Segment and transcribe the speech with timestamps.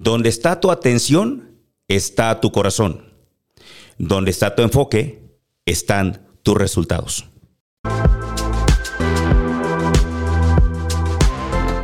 [0.00, 3.02] Donde está tu atención, está tu corazón.
[3.98, 5.20] Donde está tu enfoque,
[5.66, 7.28] están tus resultados.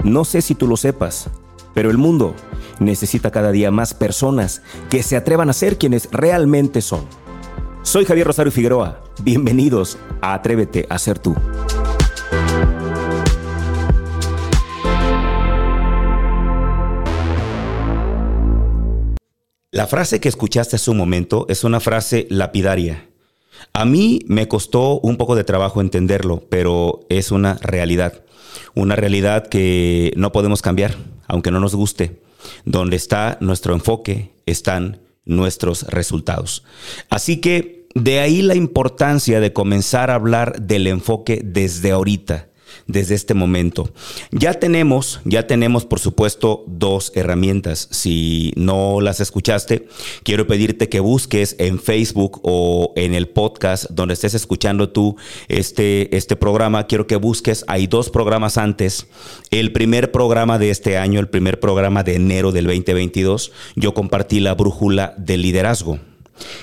[0.05, 1.29] No sé si tú lo sepas,
[1.75, 2.37] pero el mundo
[2.79, 7.07] necesita cada día más personas que se atrevan a ser quienes realmente son.
[7.83, 9.03] Soy Javier Rosario Figueroa.
[9.23, 11.35] Bienvenidos a Atrévete a ser tú.
[19.75, 23.09] La frase que escuchaste hace un momento es una frase lapidaria.
[23.73, 28.23] A mí me costó un poco de trabajo entenderlo, pero es una realidad.
[28.77, 30.95] Una realidad que no podemos cambiar,
[31.27, 32.23] aunque no nos guste.
[32.65, 36.63] Donde está nuestro enfoque, están nuestros resultados.
[37.11, 42.47] Así que de ahí la importancia de comenzar a hablar del enfoque desde ahorita
[42.87, 43.91] desde este momento.
[44.31, 47.89] Ya tenemos, ya tenemos por supuesto dos herramientas.
[47.91, 49.89] Si no las escuchaste,
[50.23, 55.17] quiero pedirte que busques en Facebook o en el podcast donde estés escuchando tú
[55.49, 56.87] este, este programa.
[56.87, 59.07] Quiero que busques, hay dos programas antes.
[59.51, 64.41] El primer programa de este año, el primer programa de enero del 2022, yo compartí
[64.41, 65.99] la brújula del liderazgo.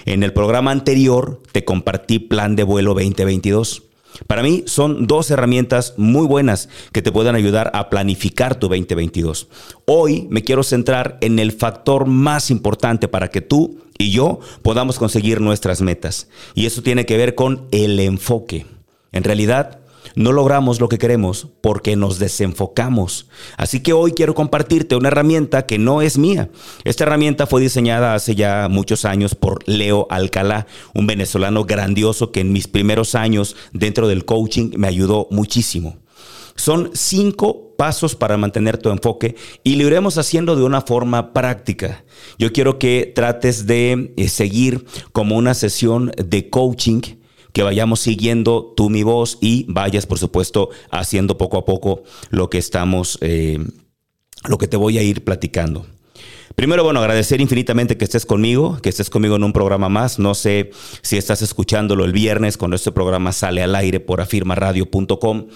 [0.05, 3.83] En el programa anterior te compartí plan de vuelo 2022.
[4.27, 9.47] Para mí son dos herramientas muy buenas que te pueden ayudar a planificar tu 2022.
[9.85, 14.97] Hoy me quiero centrar en el factor más importante para que tú y yo podamos
[14.97, 16.27] conseguir nuestras metas.
[16.55, 18.65] Y eso tiene que ver con el enfoque.
[19.11, 19.80] En realidad,
[20.15, 23.27] no logramos lo que queremos porque nos desenfocamos.
[23.57, 26.49] Así que hoy quiero compartirte una herramienta que no es mía.
[26.83, 32.41] Esta herramienta fue diseñada hace ya muchos años por Leo Alcalá, un venezolano grandioso que
[32.41, 35.97] en mis primeros años dentro del coaching me ayudó muchísimo.
[36.55, 42.03] Son cinco pasos para mantener tu enfoque y lo iremos haciendo de una forma práctica.
[42.37, 47.01] Yo quiero que trates de eh, seguir como una sesión de coaching
[47.53, 52.49] que vayamos siguiendo tú mi voz y vayas, por supuesto, haciendo poco a poco lo
[52.49, 53.59] que estamos, eh,
[54.47, 55.85] lo que te voy a ir platicando.
[56.55, 60.19] Primero, bueno, agradecer infinitamente que estés conmigo, que estés conmigo en un programa más.
[60.19, 60.71] No sé
[61.01, 65.47] si estás escuchándolo el viernes cuando este programa sale al aire por afirmaradio.com.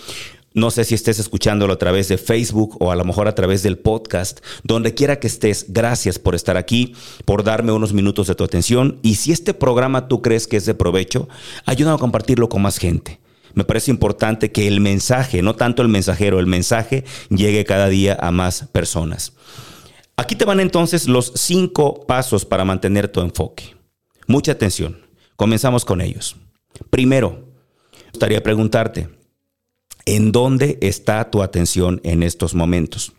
[0.55, 3.61] No sé si estés escuchándolo a través de Facebook o a lo mejor a través
[3.61, 4.39] del podcast.
[4.63, 6.95] Donde quiera que estés, gracias por estar aquí,
[7.25, 8.97] por darme unos minutos de tu atención.
[9.01, 11.27] Y si este programa tú crees que es de provecho,
[11.65, 13.19] ayúdame a compartirlo con más gente.
[13.53, 18.17] Me parece importante que el mensaje, no tanto el mensajero, el mensaje llegue cada día
[18.17, 19.33] a más personas.
[20.15, 23.75] Aquí te van entonces los cinco pasos para mantener tu enfoque.
[24.25, 25.01] Mucha atención.
[25.35, 26.37] Comenzamos con ellos.
[26.89, 27.45] Primero,
[27.91, 29.09] me gustaría preguntarte,
[30.05, 33.13] ¿En dónde está tu atención en estos momentos?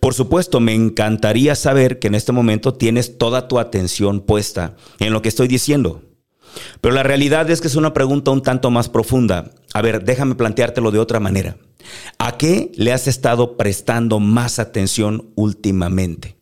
[0.00, 5.12] Por supuesto, me encantaría saber que en este momento tienes toda tu atención puesta en
[5.12, 6.02] lo que estoy diciendo.
[6.80, 9.52] Pero la realidad es que es una pregunta un tanto más profunda.
[9.74, 11.56] A ver, déjame planteártelo de otra manera.
[12.18, 16.36] ¿A qué le has estado prestando más atención últimamente?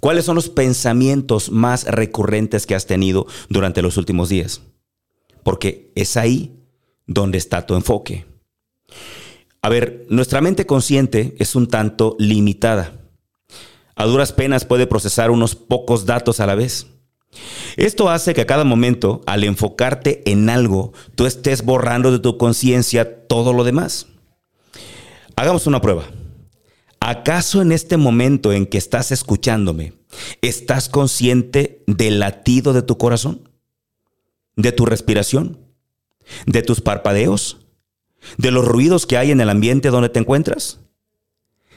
[0.00, 4.62] ¿Cuáles son los pensamientos más recurrentes que has tenido durante los últimos días?
[5.42, 6.56] Porque es ahí
[7.06, 8.31] donde está tu enfoque.
[9.60, 12.92] A ver, nuestra mente consciente es un tanto limitada.
[13.94, 16.88] A duras penas puede procesar unos pocos datos a la vez.
[17.76, 22.36] Esto hace que a cada momento, al enfocarte en algo, tú estés borrando de tu
[22.36, 24.08] conciencia todo lo demás.
[25.36, 26.04] Hagamos una prueba.
[27.00, 29.94] ¿Acaso en este momento en que estás escuchándome,
[30.40, 33.48] estás consciente del latido de tu corazón?
[34.56, 35.58] ¿De tu respiración?
[36.46, 37.61] ¿De tus parpadeos?
[38.38, 40.80] De los ruidos que hay en el ambiente donde te encuentras?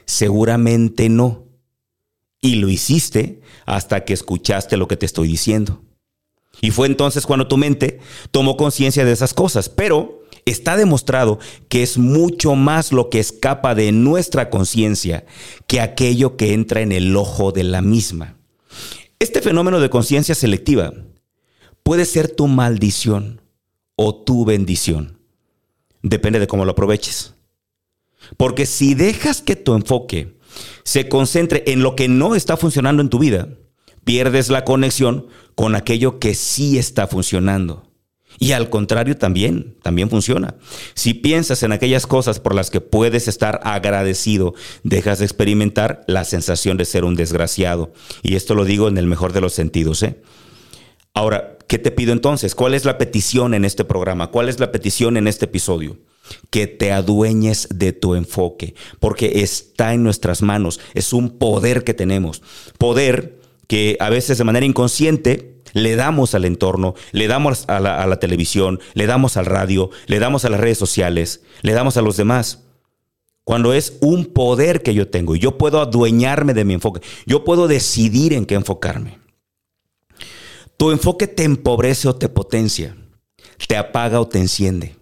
[0.05, 1.45] Seguramente no.
[2.41, 5.81] Y lo hiciste hasta que escuchaste lo que te estoy diciendo.
[6.61, 7.99] Y fue entonces cuando tu mente
[8.31, 9.69] tomó conciencia de esas cosas.
[9.69, 11.39] Pero está demostrado
[11.69, 15.25] que es mucho más lo que escapa de nuestra conciencia
[15.67, 18.37] que aquello que entra en el ojo de la misma.
[19.19, 20.93] Este fenómeno de conciencia selectiva
[21.83, 23.41] puede ser tu maldición
[23.95, 25.19] o tu bendición
[26.05, 27.33] depende de cómo lo aproveches.
[28.37, 30.37] Porque si dejas que tu enfoque
[30.83, 33.49] se concentre en lo que no está funcionando en tu vida,
[34.03, 37.91] pierdes la conexión con aquello que sí está funcionando.
[38.37, 40.55] Y al contrario también, también funciona.
[40.93, 44.53] Si piensas en aquellas cosas por las que puedes estar agradecido,
[44.83, 47.93] dejas de experimentar la sensación de ser un desgraciado.
[48.21, 50.03] Y esto lo digo en el mejor de los sentidos.
[50.03, 50.21] ¿eh?
[51.13, 52.55] Ahora, ¿qué te pido entonces?
[52.55, 54.27] ¿Cuál es la petición en este programa?
[54.27, 55.97] ¿Cuál es la petición en este episodio?
[56.49, 61.93] que te adueñes de tu enfoque, porque está en nuestras manos, es un poder que
[61.93, 62.41] tenemos,
[62.79, 68.19] poder que a veces de manera inconsciente le damos al entorno, le damos a la,
[68.19, 72.17] televisión, le damos al radio, le damos a las redes sociales, le damos a los
[72.17, 72.63] demás.
[73.43, 77.43] Cuando es un poder que yo tengo y yo puedo adueñarme de mi enfoque, yo
[77.43, 79.19] puedo decidir en qué enfocarme.
[80.77, 82.95] Tu enfoque te empobrece o te potencia,
[83.67, 84.97] te apaga o te enciende.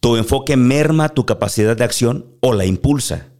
[0.00, 3.32] Tu enfoque merma tu capacidad de acción o la impulsa.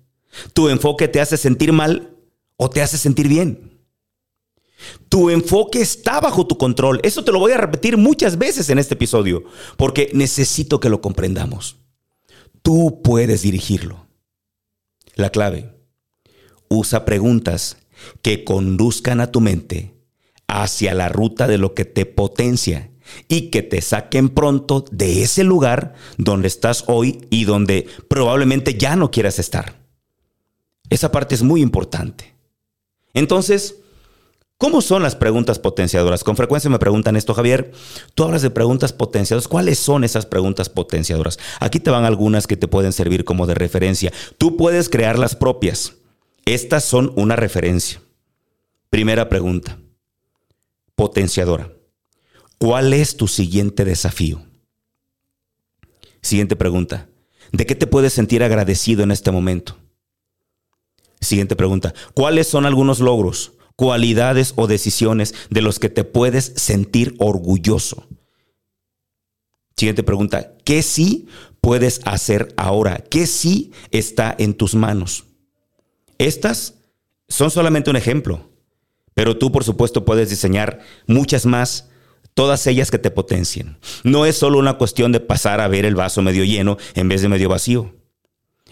[0.54, 2.16] Tu enfoque te hace sentir mal
[2.56, 3.78] o te hace sentir bien.
[5.08, 7.00] Tu enfoque está bajo tu control.
[7.02, 9.44] Eso te lo voy a repetir muchas veces en este episodio,
[9.76, 11.76] porque necesito que lo comprendamos.
[12.62, 14.06] Tú puedes dirigirlo.
[15.14, 15.74] La clave.
[16.68, 17.78] Usa preguntas
[18.22, 19.97] que conduzcan a tu mente
[20.48, 22.90] hacia la ruta de lo que te potencia
[23.28, 28.96] y que te saquen pronto de ese lugar donde estás hoy y donde probablemente ya
[28.96, 29.76] no quieras estar.
[30.90, 32.34] Esa parte es muy importante.
[33.14, 33.76] Entonces,
[34.60, 36.24] ¿Cómo son las preguntas potenciadoras?
[36.24, 37.70] Con frecuencia me preguntan esto, Javier.
[38.16, 39.46] Tú hablas de preguntas potenciadoras.
[39.46, 41.38] ¿Cuáles son esas preguntas potenciadoras?
[41.60, 44.12] Aquí te van algunas que te pueden servir como de referencia.
[44.36, 45.94] Tú puedes crear las propias.
[46.44, 48.02] Estas son una referencia.
[48.90, 49.78] Primera pregunta.
[50.98, 51.72] Potenciadora.
[52.58, 54.42] ¿Cuál es tu siguiente desafío?
[56.22, 57.08] Siguiente pregunta.
[57.52, 59.78] ¿De qué te puedes sentir agradecido en este momento?
[61.20, 61.94] Siguiente pregunta.
[62.14, 63.52] ¿Cuáles son algunos logros?
[63.76, 68.08] cualidades o decisiones de los que te puedes sentir orgulloso.
[69.76, 71.28] Siguiente pregunta, ¿qué sí
[71.60, 73.04] puedes hacer ahora?
[73.08, 75.26] ¿Qué sí está en tus manos?
[76.18, 76.74] Estas
[77.28, 78.47] son solamente un ejemplo,
[79.18, 80.78] pero tú por supuesto puedes diseñar
[81.08, 81.88] muchas más,
[82.34, 83.76] todas ellas que te potencien.
[84.04, 87.20] No es solo una cuestión de pasar a ver el vaso medio lleno en vez
[87.20, 87.96] de medio vacío.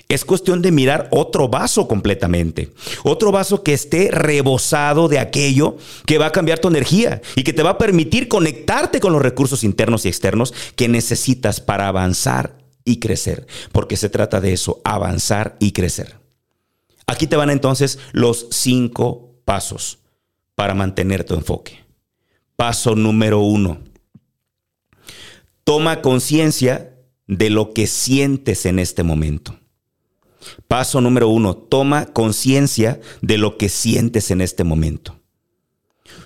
[0.08, 2.70] Es cuestión de mirar otro vaso completamente.
[3.02, 7.52] Otro vaso que esté rebosado de aquello que va a cambiar tu energía y que
[7.52, 12.56] te va a permitir conectarte con los recursos internos y externos que necesitas para avanzar
[12.84, 13.48] y crecer.
[13.72, 16.20] Porque se trata de eso, avanzar y crecer.
[17.08, 20.05] Aquí te van entonces los cinco pasos
[20.56, 21.84] para mantener tu enfoque.
[22.56, 23.78] Paso número uno.
[25.62, 26.96] Toma conciencia
[27.28, 29.56] de lo que sientes en este momento.
[30.68, 35.20] Paso número uno, toma conciencia de lo que sientes en este momento.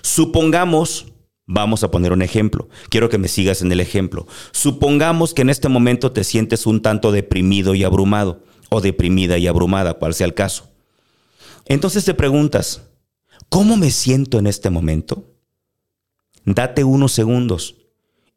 [0.01, 1.07] Supongamos,
[1.45, 4.27] vamos a poner un ejemplo, quiero que me sigas en el ejemplo.
[4.51, 9.47] Supongamos que en este momento te sientes un tanto deprimido y abrumado, o deprimida y
[9.47, 10.69] abrumada, cual sea el caso.
[11.65, 12.83] Entonces te preguntas,
[13.51, 15.25] ¿cómo me siento en este momento?
[16.45, 17.75] Date unos segundos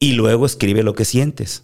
[0.01, 1.63] y luego escribe lo que sientes.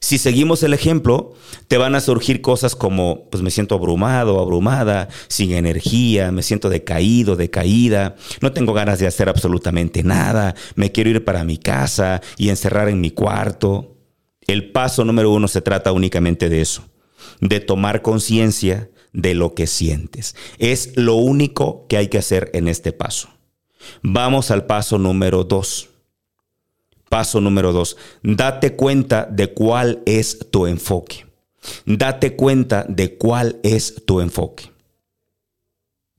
[0.00, 1.34] Si seguimos el ejemplo,
[1.68, 6.70] te van a surgir cosas como, pues me siento abrumado, abrumada, sin energía, me siento
[6.70, 12.22] decaído, decaída, no tengo ganas de hacer absolutamente nada, me quiero ir para mi casa
[12.38, 13.98] y encerrar en mi cuarto.
[14.46, 16.84] El paso número uno se trata únicamente de eso,
[17.40, 20.36] de tomar conciencia de lo que sientes.
[20.58, 23.28] Es lo único que hay que hacer en este paso.
[24.02, 25.90] Vamos al paso número dos.
[27.08, 31.24] Paso número dos, date cuenta de cuál es tu enfoque.
[31.86, 34.70] Date cuenta de cuál es tu enfoque.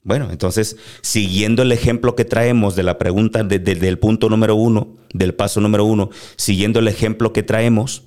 [0.01, 5.35] Bueno, entonces, siguiendo el ejemplo que traemos de la pregunta desde punto número uno, del
[5.35, 8.03] paso número uno, siguiendo el ejemplo que traemos,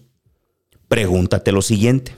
[0.88, 2.14] pregúntate lo siguiente.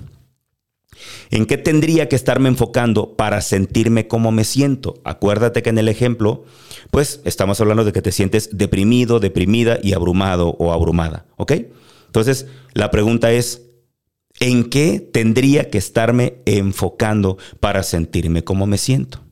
[1.31, 5.01] ¿En qué tendría que estarme enfocando para sentirme como me siento?
[5.05, 6.45] Acuérdate que en el ejemplo,
[6.91, 11.53] pues estamos hablando de que te sientes deprimido, deprimida y abrumado o abrumada, ¿ok?
[12.07, 13.63] Entonces, la pregunta es,
[14.41, 19.25] ¿en qué tendría que estarme enfocando para sentirme como me siento?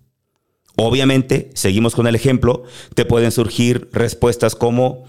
[0.76, 2.64] Obviamente, seguimos con el ejemplo,
[2.95, 5.04] te pueden surgir respuestas como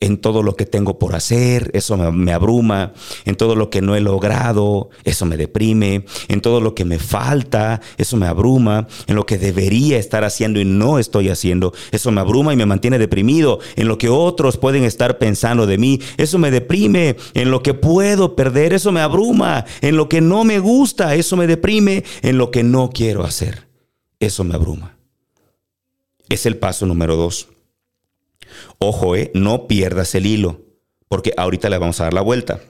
[0.00, 2.94] en todo lo que tengo por hacer, eso me, abruma,
[3.26, 6.98] en todo lo que no he logrado, eso me deprime, en todo lo que me
[6.98, 12.10] falta, eso me abruma, en lo que debería estar haciendo y no estoy haciendo, eso
[12.10, 16.00] me abruma y me mantiene deprimido, en lo que otros pueden estar pensando de mí,
[16.16, 20.44] eso me deprime, en lo que puedo perder, eso me abruma, en lo que no
[20.44, 23.68] me gusta, eso me deprime, en lo que no quiero hacer,
[24.18, 24.96] eso me abruma.
[26.30, 27.48] Es el paso número dos.
[28.78, 30.60] Ojo, eh, no pierdas el hilo,
[31.08, 32.60] porque ahorita le vamos a dar la vuelta.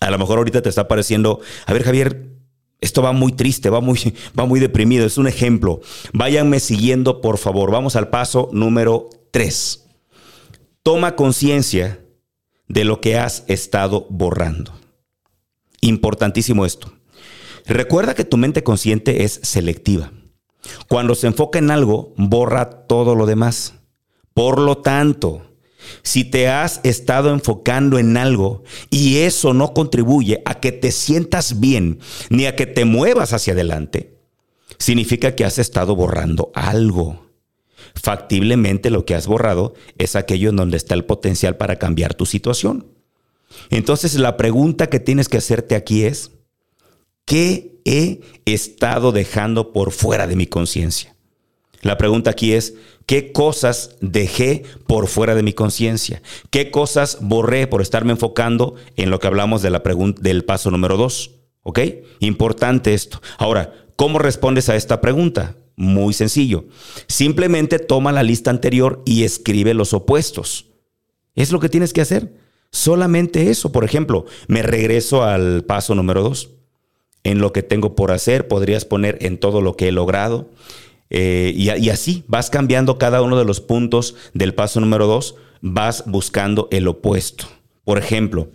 [0.00, 2.32] A lo mejor ahorita te está pareciendo, a ver Javier,
[2.80, 3.98] esto va muy triste, va muy,
[4.38, 5.80] va muy deprimido, es un ejemplo.
[6.12, 7.70] Váyanme siguiendo, por favor.
[7.70, 9.84] Vamos al paso número 3.
[10.82, 12.00] Toma conciencia
[12.68, 14.72] de lo que has estado borrando.
[15.80, 16.92] Importantísimo esto.
[17.66, 20.12] Recuerda que tu mente consciente es selectiva.
[20.88, 23.74] Cuando se enfoca en algo, borra todo lo demás.
[24.34, 25.42] Por lo tanto,
[26.02, 31.60] si te has estado enfocando en algo y eso no contribuye a que te sientas
[31.60, 34.16] bien ni a que te muevas hacia adelante,
[34.78, 37.26] significa que has estado borrando algo.
[37.94, 42.26] Factiblemente lo que has borrado es aquello en donde está el potencial para cambiar tu
[42.26, 42.86] situación.
[43.70, 46.30] Entonces la pregunta que tienes que hacerte aquí es,
[47.26, 51.14] ¿qué he estado dejando por fuera de mi conciencia?
[51.82, 52.74] La pregunta aquí es,
[53.06, 56.22] ¿qué cosas dejé por fuera de mi conciencia?
[56.50, 59.82] ¿Qué cosas borré por estarme enfocando en lo que hablamos de la
[60.20, 61.32] del paso número dos?
[61.64, 61.80] ¿Ok?
[62.20, 63.20] Importante esto.
[63.36, 65.56] Ahora, ¿cómo respondes a esta pregunta?
[65.74, 66.66] Muy sencillo.
[67.08, 70.66] Simplemente toma la lista anterior y escribe los opuestos.
[71.34, 72.32] Es lo que tienes que hacer.
[72.70, 73.72] Solamente eso.
[73.72, 76.50] Por ejemplo, me regreso al paso número dos.
[77.24, 80.48] En lo que tengo por hacer, podrías poner en todo lo que he logrado.
[81.14, 86.04] Eh, y, así vas cambiando cada uno de los puntos del paso número dos, vas
[86.06, 87.44] buscando el opuesto.
[87.84, 88.48] Por ejemplo,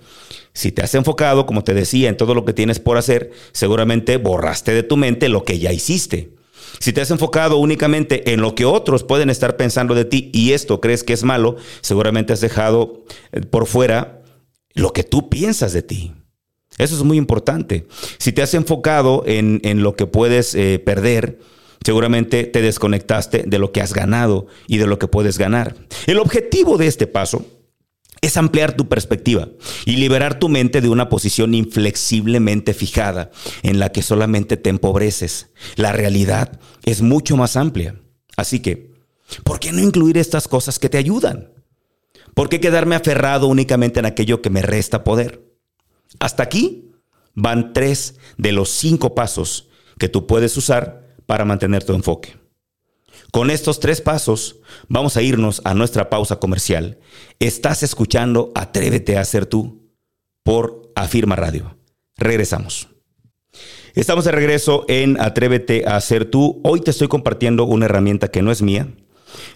[0.54, 4.18] si te has enfocado, como te decía, en todo lo que tienes por hacer, seguramente
[4.18, 6.34] borraste de tu mente lo que ya hiciste.
[6.80, 10.54] Si te has enfocado únicamente en lo que otros pueden estar pensando de ti y
[10.54, 14.24] esto crees que es malo, seguramente has dejado eh, por fuera
[14.74, 16.14] lo que tú piensas de ti.
[16.80, 17.86] Eso es muy importante.
[18.18, 21.40] Si te has enfocado en, lo que puedes eh, perder,
[21.84, 25.75] seguramente te desconectaste de lo que has ganado y de lo que puedes ganar.
[26.05, 27.46] El objetivo de este paso
[28.22, 29.50] es ampliar tu perspectiva
[29.86, 33.31] y liberar tu mente de una posición inflexiblemente fijada
[33.63, 35.51] en la que solamente te empobreces.
[35.75, 37.96] La realidad es mucho más amplia.
[38.36, 38.93] Así que,
[39.43, 41.51] ¿por qué no incluir estas cosas que te ayudan?
[42.34, 45.43] ¿Por qué quedarme aferrado únicamente en aquello que me resta poder?
[46.19, 46.91] Hasta aquí
[47.34, 52.36] van tres de los cinco pasos que tú puedes usar para mantener tu enfoque.
[53.31, 56.98] Con estos tres pasos vamos a irnos a nuestra pausa comercial.
[57.39, 59.91] Estás escuchando Atrévete a ser tú
[60.43, 61.77] por Afirma Radio.
[62.15, 62.88] Regresamos.
[63.93, 66.62] Estamos de regreso en Atrévete a ser tú.
[66.63, 68.88] Hoy te estoy compartiendo una herramienta que no es mía,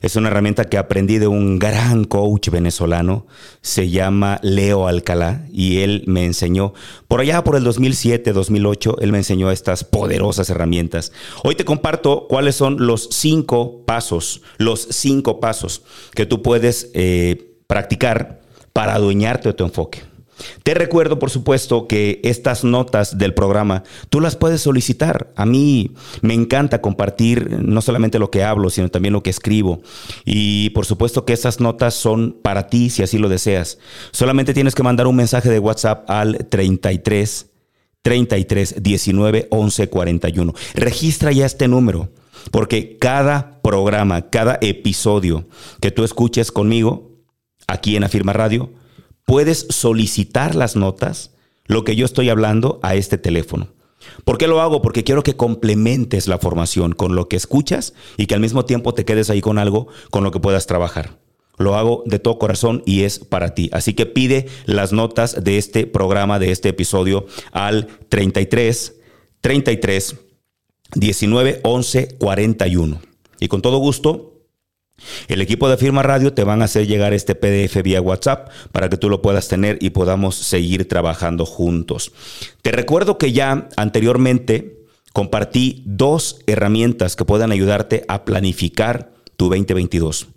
[0.02, 3.26] es una herramienta que aprendí de un gran coach venezolano,
[3.62, 6.74] se llama Leo Alcalá, y él me enseñó,
[7.08, 11.12] por allá por el 2007, 2008, él me enseñó estas poderosas herramientas.
[11.44, 15.84] Hoy te comparto cuáles son los cinco pasos, los cinco pasos
[16.14, 18.42] que tú puedes eh, practicar
[18.74, 20.11] para adueñarte de tu enfoque.
[20.64, 25.32] Te recuerdo, por supuesto, que estas notas del programa tú las puedes solicitar.
[25.36, 29.82] A mí me encanta compartir no solamente lo que hablo, sino también lo que escribo.
[30.26, 33.78] Y por supuesto que esas notas son para ti si así lo deseas.
[34.12, 37.48] Solamente tienes que mandar un mensaje de WhatsApp al 33
[38.02, 40.54] 33 19 11 41.
[40.76, 42.10] Registra ya este número.
[42.50, 45.46] Porque cada programa, cada episodio
[45.80, 47.12] que tú escuches conmigo,
[47.68, 48.72] aquí en Afirma Radio,
[49.32, 51.32] puedes solicitar las notas,
[51.66, 53.70] lo que yo estoy hablando, a este teléfono.
[54.26, 54.82] ¿Por qué lo hago?
[54.82, 58.94] Porque quiero que complementes la formación con lo que escuchas y que al mismo tiempo
[58.94, 61.18] te quedes ahí con algo con lo que puedas trabajar.
[61.58, 63.70] Lo hago de todo corazón y es para ti.
[63.72, 68.98] Así que pide las notas de este programa, de este episodio al 33
[69.40, 70.18] 33
[70.96, 73.02] 19 11 41.
[73.40, 74.31] Y con todo gusto
[75.28, 78.90] el equipo de Firma Radio te van a hacer llegar este PDF vía WhatsApp para
[78.90, 82.12] que tú lo puedas tener y podamos seguir trabajando juntos.
[82.62, 90.28] Te recuerdo que ya anteriormente compartí dos herramientas que puedan ayudarte a planificar tu 2022.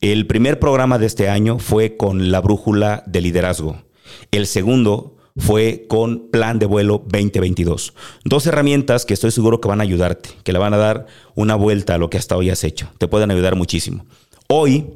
[0.00, 3.82] El primer programa de este año fue con la brújula de liderazgo.
[4.30, 7.94] El segundo fue con Plan de Vuelo 2022.
[8.24, 11.54] Dos herramientas que estoy seguro que van a ayudarte, que le van a dar una
[11.54, 12.90] vuelta a lo que hasta hoy has hecho.
[12.98, 14.04] Te pueden ayudar muchísimo.
[14.48, 14.86] Hoy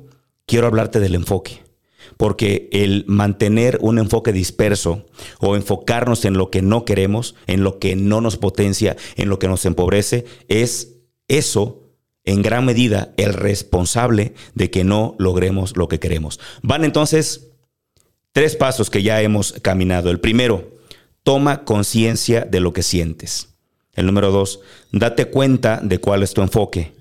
[0.46, 1.62] quiero hablarte del enfoque,
[2.16, 5.06] porque el mantener un enfoque disperso
[5.40, 9.38] o enfocarnos en lo que no queremos, en lo que no nos potencia, en lo
[9.38, 10.96] que nos empobrece, es
[11.28, 11.78] eso
[12.24, 16.40] en gran medida el responsable de que no logremos lo que queremos.
[16.62, 17.51] Van entonces
[18.32, 20.10] Tres pasos que ya hemos caminado.
[20.10, 20.78] El primero,
[21.22, 23.48] toma conciencia de lo que sientes.
[23.94, 24.60] El número dos,
[24.90, 26.94] date cuenta de cuál es tu enfoque.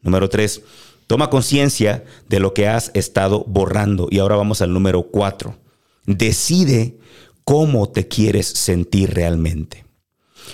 [0.00, 0.62] Número tres,
[1.06, 4.08] toma conciencia de lo que has estado borrando.
[4.10, 5.58] Y ahora vamos al número cuatro.
[6.06, 6.96] Decide
[7.44, 9.84] cómo te quieres sentir realmente.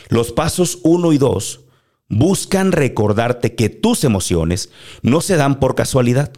[0.09, 1.61] Los pasos uno y dos
[2.09, 4.71] buscan recordarte que tus emociones
[5.03, 6.33] no se dan por casualidad,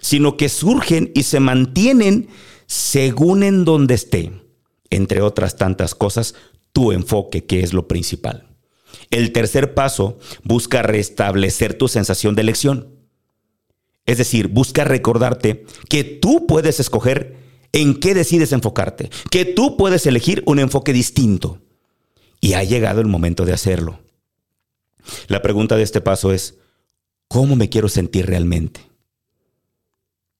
[0.00, 2.28] sino que surgen y se mantienen
[2.66, 4.32] según en donde esté,
[4.90, 6.34] entre otras tantas cosas,
[6.72, 8.46] tu enfoque, que es lo principal.
[9.10, 12.88] El tercer paso busca restablecer tu sensación de elección.
[14.04, 17.36] Es decir, busca recordarte que tú puedes escoger
[17.72, 21.60] en qué decides enfocarte, que tú puedes elegir un enfoque distinto.
[22.40, 24.00] Y ha llegado el momento de hacerlo.
[25.28, 26.58] La pregunta de este paso es,
[27.28, 28.80] ¿cómo me quiero sentir realmente?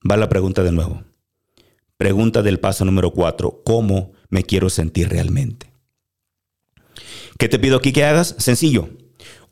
[0.09, 1.03] Va la pregunta de nuevo.
[1.97, 5.73] Pregunta del paso número cuatro, ¿cómo me quiero sentir realmente?
[7.39, 8.35] ¿Qué te pido aquí que hagas?
[8.39, 8.89] Sencillo.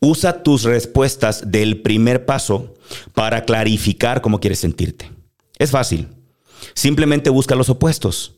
[0.00, 2.74] Usa tus respuestas del primer paso
[3.14, 5.10] para clarificar cómo quieres sentirte.
[5.58, 6.08] Es fácil.
[6.74, 8.34] Simplemente busca los opuestos.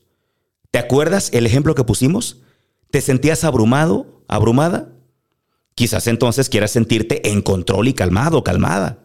[0.70, 2.42] ¿Te acuerdas el ejemplo que pusimos?
[2.90, 4.92] ¿Te sentías abrumado, abrumada?
[5.75, 8.98] Quizás entonces quieras sentirte en control y calmado, calmada.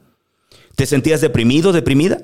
[0.75, 2.21] ¿Te sentías deprimido, deprimida?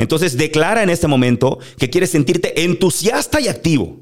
[0.00, 4.00] Entonces declara en este momento que quieres sentirte entusiasta y activo.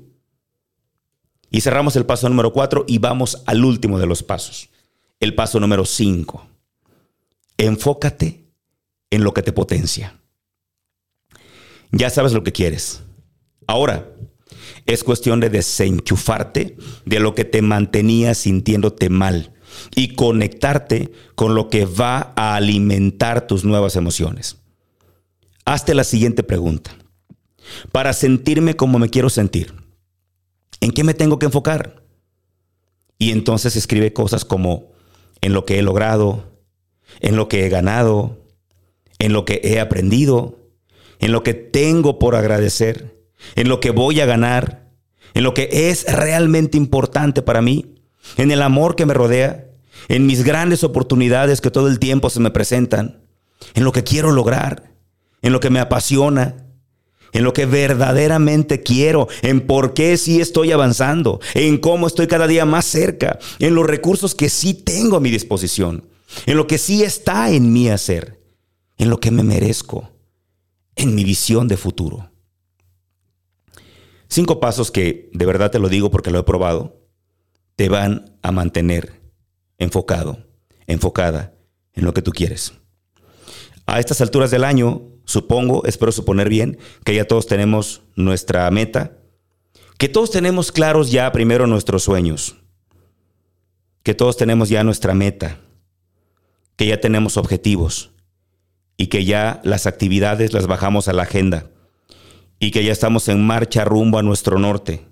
[1.50, 4.68] Y cerramos el paso número 4 y vamos al último de los pasos.
[5.18, 6.46] El paso número 5.
[7.56, 8.44] Enfócate
[9.10, 10.20] en lo que te potencia.
[11.90, 13.02] Ya sabes lo que quieres.
[13.66, 14.08] Ahora,
[14.86, 16.76] es cuestión de desenchufarte
[17.06, 19.52] de lo que te mantenía sintiéndote mal
[19.96, 24.58] y conectarte con lo que va a alimentar tus nuevas emociones.
[25.68, 26.96] Hazte la siguiente pregunta.
[27.92, 29.74] Para sentirme como me quiero sentir,
[30.80, 32.02] ¿en qué me tengo que enfocar?
[33.18, 34.92] Y entonces escribe cosas como
[35.42, 36.58] en lo que he logrado,
[37.20, 38.46] en lo que he ganado,
[39.18, 40.70] en lo que he aprendido,
[41.18, 44.90] en lo que tengo por agradecer, en lo que voy a ganar,
[45.34, 47.94] en lo que es realmente importante para mí,
[48.38, 49.66] en el amor que me rodea,
[50.08, 53.20] en mis grandes oportunidades que todo el tiempo se me presentan,
[53.74, 54.88] en lo que quiero lograr,
[55.42, 56.66] en lo que me apasiona,
[57.32, 62.46] en lo que verdaderamente quiero, en por qué sí estoy avanzando, en cómo estoy cada
[62.46, 66.08] día más cerca, en los recursos que sí tengo a mi disposición,
[66.46, 68.40] en lo que sí está en mí hacer,
[68.96, 70.10] en lo que me merezco,
[70.96, 72.30] en mi visión de futuro.
[74.28, 77.00] Cinco pasos que, de verdad te lo digo porque lo he probado,
[77.76, 79.20] te van a mantener
[79.78, 80.44] enfocado,
[80.86, 81.54] enfocada
[81.94, 82.74] en lo que tú quieres.
[83.86, 89.18] A estas alturas del año, supongo, espero suponer bien, que ya todos tenemos nuestra meta,
[89.98, 92.56] que todos tenemos claros ya primero nuestros sueños,
[94.02, 95.60] que todos tenemos ya nuestra meta,
[96.76, 98.10] que ya tenemos objetivos
[98.96, 101.70] y que ya las actividades las bajamos a la agenda
[102.58, 105.04] y que ya estamos en marcha rumbo a nuestro norte.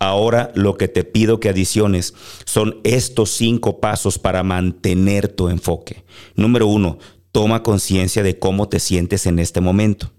[0.00, 6.04] Ahora lo que te pido que adiciones son estos cinco pasos para mantener tu enfoque.
[6.34, 6.98] Número uno,
[7.34, 10.12] toma conciencia de cómo te sientes en este momento.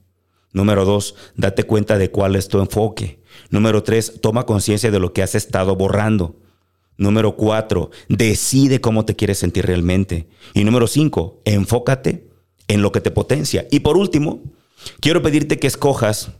[0.51, 3.21] Número dos, date cuenta de cuál es tu enfoque.
[3.49, 6.41] Número tres, toma conciencia de lo que has estado borrando.
[6.97, 10.27] Número cuatro, decide cómo te quieres sentir realmente.
[10.53, 12.27] Y número cinco, enfócate
[12.67, 13.65] en lo que te potencia.
[13.71, 14.43] Y por último,
[14.99, 16.31] quiero pedirte que escojas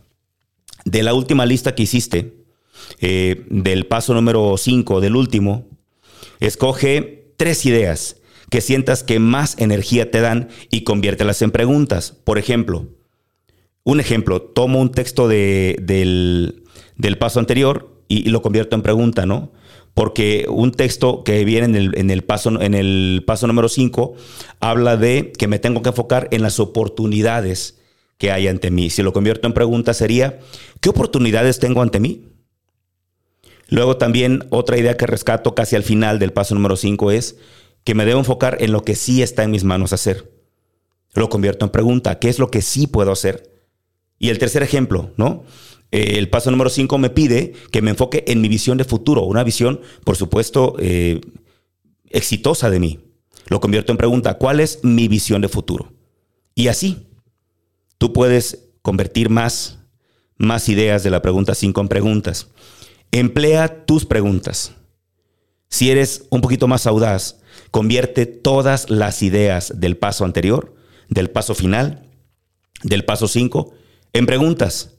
[0.84, 2.44] de la última lista que hiciste,
[3.00, 5.70] eh, del paso número 5, del último,
[6.42, 8.18] escoge tres ideas
[8.50, 12.12] que sientas que más energía te dan y conviértelas en preguntas.
[12.24, 12.88] Por ejemplo,
[13.84, 19.52] un ejemplo, tomo un texto de, del, paso anterior y, lo convierto en pregunta, ¿no?
[19.94, 24.16] Porque un texto que viene en el, en el paso, en el paso número 5
[24.60, 27.80] habla de que me tengo que enfocar en las oportunidades
[28.18, 28.90] que hay ante mí.
[28.90, 30.40] Si lo convierto en pregunta sería,
[30.82, 32.26] ¿qué oportunidades tengo ante mí?
[33.70, 37.38] Luego también otra idea que rescato casi al final del paso número 5 es
[37.86, 40.34] que me debo enfocar en lo que sí está en mis manos hacer.
[41.14, 43.64] Lo convierto en pregunta, ¿qué es lo que sí puedo hacer?
[44.20, 45.44] Y el tercer ejemplo, ¿no?
[45.92, 49.22] Eh, el paso número 5 me pide que me enfoque en mi visión de futuro,
[49.22, 51.22] una visión, por supuesto, eh,
[52.10, 53.00] exitosa de mí.
[53.48, 55.94] Lo convierto en pregunta, ¿cuál es mi visión de futuro?
[56.56, 57.08] Y así,
[57.98, 59.80] tú puedes convertir más,
[60.38, 62.48] más ideas de la pregunta 5 en preguntas.
[63.12, 64.75] Emplea tus preguntas.
[65.70, 67.38] Si eres un poquito más audaz,
[67.72, 70.76] convierte todas las ideas del paso anterior,
[71.10, 72.08] del paso final,
[72.84, 73.74] del paso 5,
[74.14, 74.98] en preguntas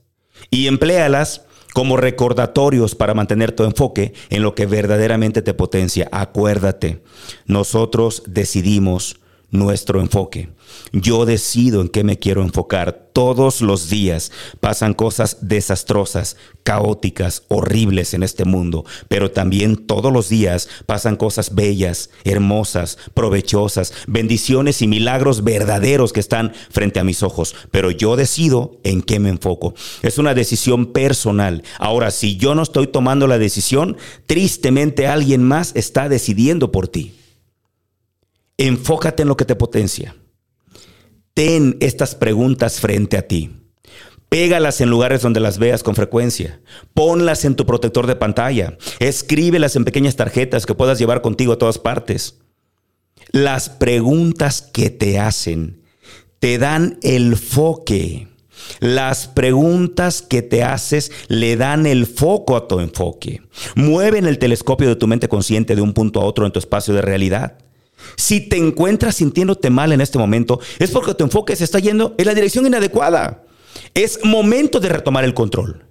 [0.50, 6.08] y empléalas como recordatorios para mantener tu enfoque en lo que verdaderamente te potencia.
[6.10, 7.02] Acuérdate,
[7.46, 9.18] nosotros decidimos
[9.50, 10.50] nuestro enfoque.
[10.92, 13.10] Yo decido en qué me quiero enfocar.
[13.12, 14.30] Todos los días
[14.60, 21.54] pasan cosas desastrosas, caóticas, horribles en este mundo, pero también todos los días pasan cosas
[21.54, 27.54] bellas, hermosas, provechosas, bendiciones y milagros verdaderos que están frente a mis ojos.
[27.70, 29.74] Pero yo decido en qué me enfoco.
[30.02, 31.62] Es una decisión personal.
[31.78, 37.14] Ahora, si yo no estoy tomando la decisión, tristemente alguien más está decidiendo por ti.
[38.58, 40.16] Enfócate en lo que te potencia.
[41.34, 43.50] Ten estas preguntas frente a ti.
[44.28, 46.60] Pégalas en lugares donde las veas con frecuencia.
[46.94, 48.76] Ponlas en tu protector de pantalla.
[48.98, 52.38] Escríbelas en pequeñas tarjetas que puedas llevar contigo a todas partes.
[53.30, 55.82] Las preguntas que te hacen
[56.38, 58.28] te dan el foque.
[58.80, 63.42] Las preguntas que te haces le dan el foco a tu enfoque.
[63.74, 66.94] Mueven el telescopio de tu mente consciente de un punto a otro en tu espacio
[66.94, 67.58] de realidad.
[68.16, 72.14] Si te encuentras sintiéndote mal en este momento, es porque tu enfoque se está yendo
[72.18, 73.44] en la dirección inadecuada.
[73.94, 75.84] Es momento de retomar el control.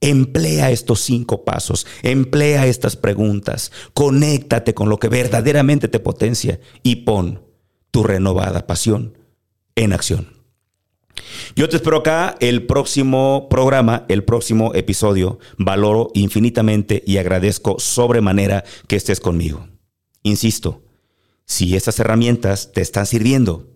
[0.00, 6.96] Emplea estos cinco pasos, emplea estas preguntas, conéctate con lo que verdaderamente te potencia y
[6.96, 7.42] pon
[7.90, 9.18] tu renovada pasión
[9.74, 10.38] en acción.
[11.56, 15.38] Yo te espero acá el próximo programa, el próximo episodio.
[15.56, 19.66] Valoro infinitamente y agradezco sobremanera que estés conmigo.
[20.22, 20.82] Insisto,
[21.48, 23.66] si esas herramientas te están sirviendo,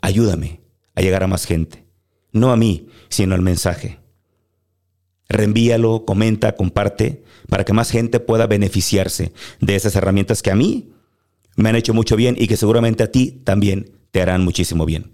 [0.00, 0.60] ayúdame
[0.94, 1.84] a llegar a más gente.
[2.32, 3.98] No a mí, sino al mensaje.
[5.28, 10.92] Reenvíalo, comenta, comparte, para que más gente pueda beneficiarse de esas herramientas que a mí
[11.56, 15.12] me han hecho mucho bien y que seguramente a ti también te harán muchísimo bien.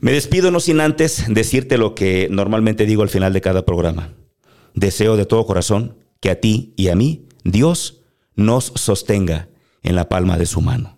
[0.00, 4.12] Me despido no sin antes decirte lo que normalmente digo al final de cada programa.
[4.74, 8.02] Deseo de todo corazón que a ti y a mí Dios
[8.36, 9.48] nos sostenga
[9.82, 10.97] en la palma de su mano.